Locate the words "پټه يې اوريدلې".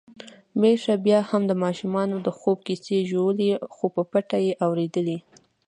4.11-5.17